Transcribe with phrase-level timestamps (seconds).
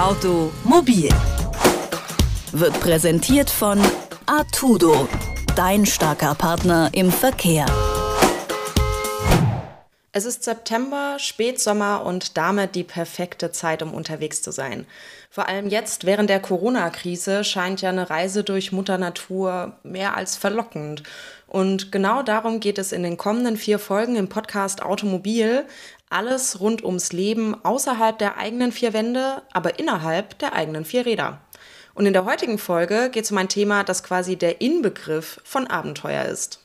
[0.00, 1.10] Automobil
[2.52, 3.78] wird präsentiert von
[4.24, 5.06] Artudo,
[5.54, 7.66] dein starker Partner im Verkehr.
[10.12, 14.86] Es ist September, Spätsommer und damit die perfekte Zeit, um unterwegs zu sein.
[15.30, 20.34] Vor allem jetzt während der Corona-Krise scheint ja eine Reise durch Mutter Natur mehr als
[20.36, 21.02] verlockend.
[21.46, 25.64] Und genau darum geht es in den kommenden vier Folgen im Podcast Automobil.
[26.12, 31.38] Alles rund ums Leben außerhalb der eigenen vier Wände, aber innerhalb der eigenen vier Räder.
[31.94, 35.68] Und in der heutigen Folge geht es um ein Thema, das quasi der Inbegriff von
[35.68, 36.64] Abenteuer ist.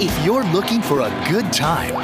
[0.00, 2.00] If you're looking for a good time,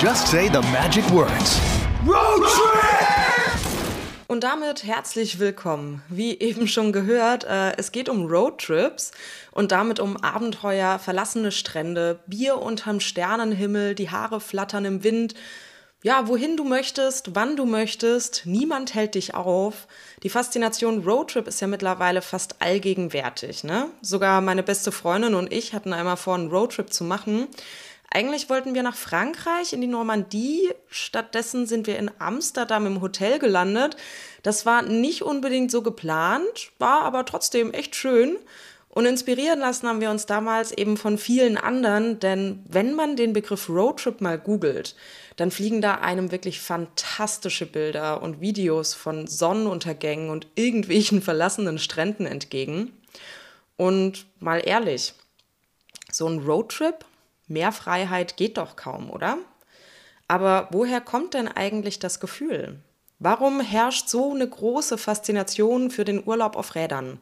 [0.00, 1.58] just say the magic words.
[2.06, 2.69] Road trip!
[4.40, 6.02] Und damit herzlich willkommen.
[6.08, 9.12] Wie eben schon gehört, äh, es geht um Roadtrips
[9.52, 15.34] und damit um Abenteuer, verlassene Strände, Bier unterm Sternenhimmel, die Haare flattern im Wind.
[16.02, 19.86] Ja, wohin du möchtest, wann du möchtest, niemand hält dich auf.
[20.22, 23.62] Die Faszination Roadtrip ist ja mittlerweile fast allgegenwärtig.
[23.62, 23.90] Ne?
[24.00, 27.46] Sogar meine beste Freundin und ich hatten einmal vor, einen Roadtrip zu machen.
[28.12, 30.72] Eigentlich wollten wir nach Frankreich in die Normandie.
[30.88, 33.96] Stattdessen sind wir in Amsterdam im Hotel gelandet.
[34.42, 38.36] Das war nicht unbedingt so geplant, war aber trotzdem echt schön.
[38.88, 43.32] Und inspirieren lassen haben wir uns damals eben von vielen anderen, denn wenn man den
[43.32, 44.96] Begriff Roadtrip mal googelt,
[45.36, 52.26] dann fliegen da einem wirklich fantastische Bilder und Videos von Sonnenuntergängen und irgendwelchen verlassenen Stränden
[52.26, 52.90] entgegen.
[53.76, 55.14] Und mal ehrlich,
[56.10, 57.04] so ein Roadtrip,
[57.50, 59.38] mehr Freiheit geht doch kaum, oder?
[60.28, 62.80] Aber woher kommt denn eigentlich das Gefühl?
[63.18, 67.20] Warum herrscht so eine große Faszination für den Urlaub auf Rädern?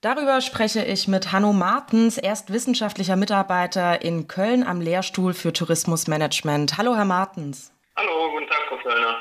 [0.00, 5.52] Darüber spreche ich mit Hanno Martens, er ist wissenschaftlicher Mitarbeiter in Köln am Lehrstuhl für
[5.52, 6.78] Tourismusmanagement.
[6.78, 7.72] Hallo, Herr Martens.
[7.96, 9.16] Hallo, guten Tag, Frau Kölner.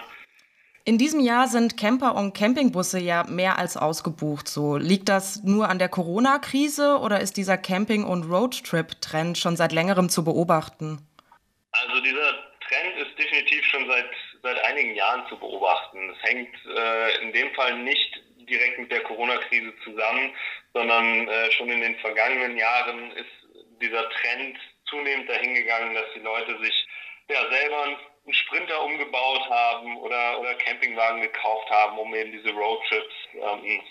[0.86, 4.50] In diesem Jahr sind Camper und Campingbusse ja mehr als ausgebucht.
[4.50, 9.72] So liegt das nur an der Corona-Krise oder ist dieser Camping- und Roadtrip-Trend schon seit
[9.72, 11.00] längerem zu beobachten?
[11.72, 12.31] Also dieser
[12.68, 14.09] Trend ist definitiv schon seit
[14.44, 16.09] seit einigen Jahren zu beobachten.
[16.09, 20.36] Es hängt äh, in dem Fall nicht direkt mit der Corona-Krise zusammen,
[20.74, 23.31] sondern äh, schon in den vergangenen Jahren ist
[23.81, 24.57] dieser Trend
[24.90, 26.88] zunehmend dahingegangen, dass die Leute sich
[27.30, 33.13] ja, selber einen Sprinter umgebaut haben oder, oder Campingwagen gekauft haben, um eben diese Roadtrips
[33.34, 33.81] ähm,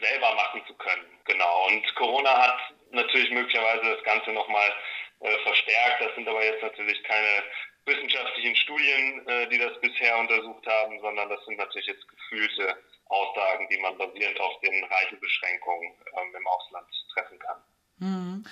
[0.00, 1.04] selber machen zu können.
[1.24, 1.66] Genau.
[1.68, 2.58] Und Corona hat
[2.92, 4.72] natürlich möglicherweise das Ganze nochmal
[5.20, 6.00] äh, verstärkt.
[6.00, 7.42] Das sind aber jetzt natürlich keine
[7.86, 13.68] wissenschaftlichen Studien, äh, die das bisher untersucht haben, sondern das sind natürlich jetzt gefühlte Aussagen,
[13.70, 17.62] die man basierend auf den Reisebeschränkungen ähm, im Ausland treffen kann.
[17.98, 18.44] Hm.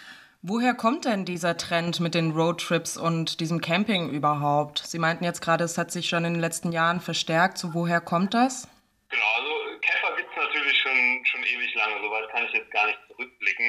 [0.44, 4.78] Woher kommt denn dieser Trend mit den Roadtrips und diesem Camping überhaupt?
[4.78, 7.58] Sie meinten jetzt gerade, es hat sich schon in den letzten Jahren verstärkt.
[7.58, 8.66] So, woher kommt das?
[9.08, 11.94] Genau, also Camper gibt es natürlich schon, schon ewig lange.
[12.02, 13.66] Soweit kann ich jetzt gar nicht zurückblicken.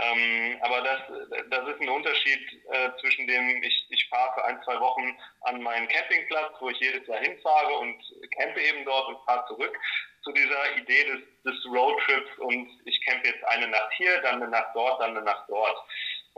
[0.00, 1.00] Ähm, aber das,
[1.48, 2.40] das ist ein Unterschied
[2.72, 6.80] äh, zwischen dem, ich, ich fahre für ein, zwei Wochen an meinen Campingplatz, wo ich
[6.80, 8.02] jedes Jahr hinfahre und
[8.36, 9.78] campe eben dort und fahre zurück,
[10.22, 14.50] zu dieser Idee des, des Roadtrips und ich campe jetzt eine Nacht hier, dann eine
[14.50, 15.76] Nacht dort, dann eine Nacht dort.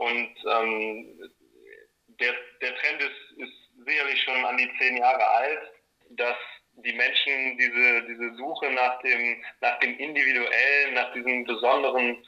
[0.03, 1.31] Und ähm,
[2.19, 5.71] der, der Trend ist, ist sicherlich schon an die zehn Jahre alt,
[6.11, 6.35] dass
[6.75, 12.25] die Menschen diese, diese Suche nach dem, nach dem Individuellen, nach diesem besonderen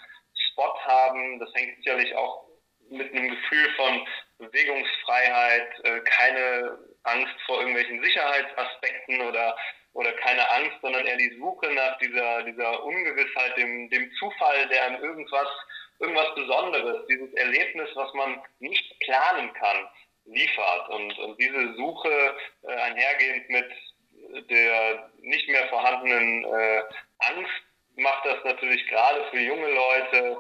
[0.51, 1.39] Spot haben.
[1.39, 2.47] Das hängt sicherlich auch
[2.89, 4.07] mit einem Gefühl von
[4.37, 9.57] Bewegungsfreiheit, äh, keine Angst vor irgendwelchen Sicherheitsaspekten oder,
[9.93, 14.85] oder keine Angst, sondern eher die Suche nach dieser, dieser Ungewissheit, dem, dem Zufall, der
[14.85, 15.47] einem irgendwas,
[15.99, 19.87] irgendwas Besonderes, dieses Erlebnis, was man nicht planen kann,
[20.25, 20.89] liefert.
[20.89, 23.71] Und, und diese Suche äh, einhergehend mit
[24.49, 26.81] der nicht mehr vorhandenen äh,
[27.19, 27.51] Angst
[27.95, 30.39] macht das natürlich gerade für junge Leute,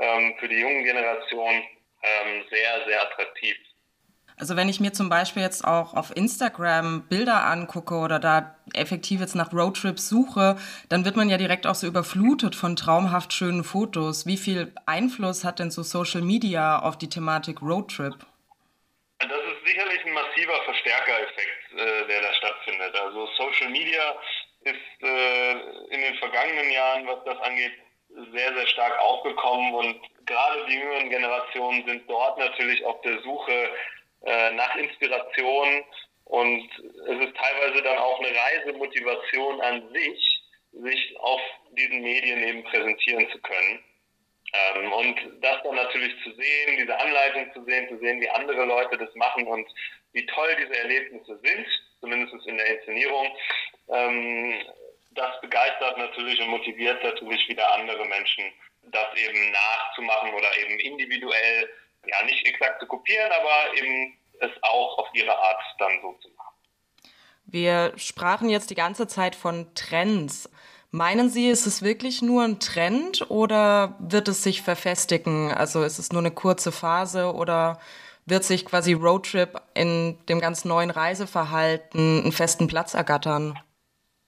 [0.00, 1.62] ähm, für die jungen Generationen
[2.02, 3.56] ähm, sehr, sehr attraktiv.
[4.38, 9.20] Also wenn ich mir zum Beispiel jetzt auch auf Instagram Bilder angucke oder da effektiv
[9.20, 10.56] jetzt nach Roadtrips suche,
[10.90, 14.26] dann wird man ja direkt auch so überflutet von traumhaft schönen Fotos.
[14.26, 18.14] Wie viel Einfluss hat denn so Social Media auf die Thematik Roadtrip?
[19.20, 22.94] Das ist sicherlich ein massiver Verstärkereffekt, äh, der da stattfindet.
[22.94, 24.14] Also Social Media
[24.64, 25.52] ist äh,
[25.94, 27.72] in den vergangenen Jahren, was das angeht,
[28.32, 33.70] sehr, sehr stark aufgekommen und gerade die jüngeren Generationen sind dort natürlich auf der Suche
[34.26, 35.84] äh, nach Inspiration
[36.26, 36.68] und
[37.08, 40.42] es ist teilweise dann auch eine Reisemotivation an sich,
[40.72, 41.40] sich auf
[41.70, 43.84] diesen Medien eben präsentieren zu können.
[44.52, 48.64] Ähm, und das dann natürlich zu sehen, diese Anleitung zu sehen, zu sehen, wie andere
[48.64, 49.66] Leute das machen und
[50.12, 51.66] wie toll diese Erlebnisse sind,
[52.00, 53.36] zumindest in der Inszenierung.
[53.88, 54.54] Ähm,
[55.10, 58.52] das begeistert natürlich und motiviert natürlich wieder andere Menschen,
[58.82, 61.70] das eben nachzumachen oder eben individuell,
[62.06, 66.28] ja nicht exakt zu kopieren, aber eben es auch auf ihre Art dann so zu
[66.36, 66.54] machen.
[67.46, 70.50] Wir sprachen jetzt die ganze Zeit von Trends.
[70.90, 75.52] Meinen Sie, ist es wirklich nur ein Trend oder wird es sich verfestigen?
[75.52, 77.80] Also ist es nur eine kurze Phase oder
[78.24, 83.58] wird sich quasi Roadtrip in dem ganz neuen Reiseverhalten einen festen Platz ergattern?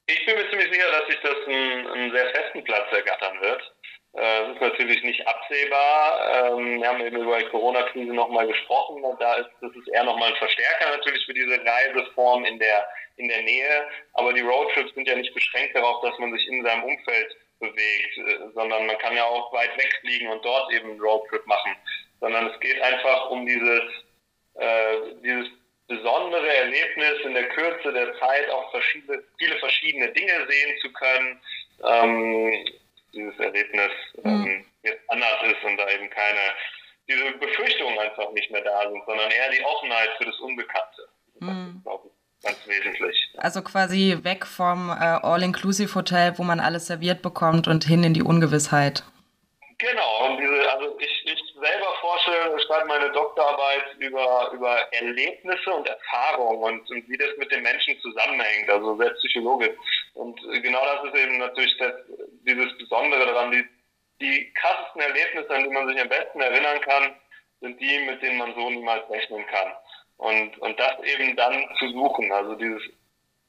[0.06, 3.74] Ich bin mir ziemlich sicher, dass sich das einen, einen sehr festen Platz ergattern wird.
[4.19, 6.56] Äh, das ist natürlich nicht absehbar.
[6.59, 9.03] Ähm, wir haben eben über die Corona-Krise nochmal gesprochen.
[9.20, 13.29] Da ist, das ist eher nochmal ein Verstärker natürlich für diese Reiseform in der, in
[13.29, 13.88] der Nähe.
[14.15, 18.19] Aber die Roadtrips sind ja nicht beschränkt darauf, dass man sich in seinem Umfeld bewegt,
[18.19, 21.76] äh, sondern man kann ja auch weit weg fliegen und dort eben einen Roadtrip machen.
[22.20, 23.82] Sondern es geht einfach um dieses,
[24.55, 25.49] äh, dieses
[25.87, 31.41] besondere Erlebnis in der Kürze der Zeit auch verschiedene, viele verschiedene Dinge sehen zu können.
[31.85, 32.65] Ähm,
[33.12, 33.90] dieses Erlebnis
[34.25, 34.64] ähm, mhm.
[34.82, 36.40] jetzt anders ist und da eben keine,
[37.08, 41.08] diese Befürchtungen einfach nicht mehr da sind, sondern eher die Offenheit für das Unbekannte.
[41.40, 41.75] Das mhm.
[41.76, 43.34] ist, glaube ich, ganz wesentlich.
[43.37, 48.22] Also quasi weg vom äh, All-Inclusive-Hotel, wo man alles serviert bekommt und hin in die
[48.22, 49.05] Ungewissheit.
[49.78, 52.32] Genau, und diese, also ich, ich selber forsche,
[52.66, 57.96] schreibe meine Doktorarbeit über, über Erlebnisse und Erfahrungen und, und wie das mit den Menschen
[58.00, 59.76] zusammenhängt, also sehr psychologisch.
[60.14, 61.93] Und genau das ist eben natürlich das,
[62.48, 63.50] dieses Besondere daran.
[63.50, 63.64] Die,
[64.20, 67.14] die krassesten Erlebnisse, an die man sich am besten erinnern kann,
[67.60, 69.72] sind die, mit denen man so niemals rechnen kann.
[70.16, 72.82] Und, und das eben dann zu suchen, also dieses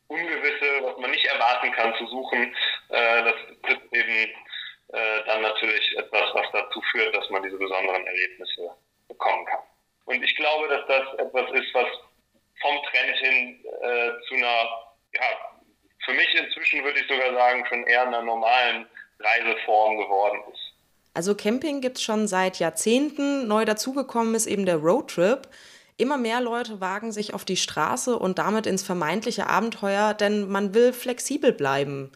[0.08, 2.56] Ungewisse, was man nicht erwarten kann, zu suchen,
[2.90, 3.36] äh, das
[3.68, 4.34] ist eben
[4.94, 8.72] äh, dann natürlich etwas, was dazu führt, dass man diese besonderen Erlebnisse
[9.08, 9.62] bekommen kann.
[10.06, 11.88] Und ich glaube, dass das etwas ist, was
[12.62, 14.89] vom Trend hin äh, zu einer,
[16.70, 18.86] inzwischen würde ich sogar sagen, schon eher einer normalen
[19.20, 20.74] Reiseform geworden ist.
[21.14, 23.48] Also Camping gibt es schon seit Jahrzehnten.
[23.48, 25.48] Neu dazugekommen ist eben der Roadtrip.
[25.98, 30.74] Immer mehr Leute wagen sich auf die Straße und damit ins vermeintliche Abenteuer, denn man
[30.74, 32.12] will flexibel bleiben.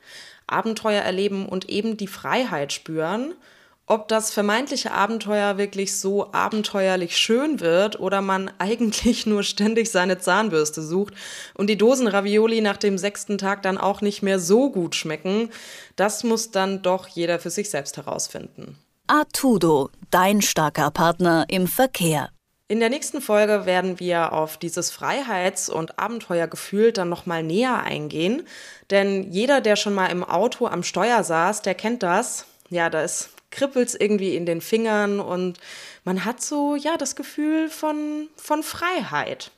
[0.48, 3.36] Abenteuer erleben und eben die Freiheit spüren.
[3.85, 10.18] Ob das vermeintliche Abenteuer wirklich so abenteuerlich schön wird oder man eigentlich nur ständig seine
[10.18, 11.13] Zahnbürste sucht
[11.53, 15.50] und die Dosen Ravioli nach dem sechsten Tag dann auch nicht mehr so gut schmecken,
[15.97, 18.77] das muss dann doch jeder für sich selbst herausfinden.
[19.07, 22.30] Artudo, dein starker Partner im Verkehr.
[22.69, 28.47] In der nächsten Folge werden wir auf dieses Freiheits- und Abenteuergefühl dann nochmal näher eingehen.
[28.89, 32.45] Denn jeder, der schon mal im Auto am Steuer saß, der kennt das.
[32.69, 35.60] Ja, da ist kribbelt's irgendwie in den Fingern und
[36.04, 39.52] man hat so, ja, das Gefühl von, von Freiheit.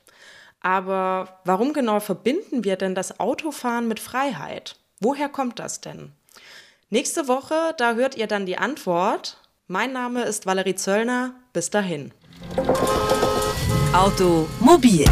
[0.60, 4.76] Aber warum genau verbinden wir denn das Autofahren mit Freiheit?
[5.00, 6.12] Woher kommt das denn?
[6.90, 9.38] Nächste Woche, da hört ihr dann die Antwort.
[9.66, 11.34] Mein Name ist Valerie Zöllner.
[11.52, 12.12] Bis dahin.
[13.92, 15.04] Automobil